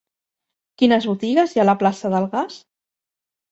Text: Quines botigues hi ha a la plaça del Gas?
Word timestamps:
Quines 0.83 1.07
botigues 1.09 1.53
hi 1.55 1.63
ha 1.63 1.67
a 1.67 1.69
la 1.71 1.77
plaça 1.83 2.13
del 2.17 2.29
Gas? 2.35 2.59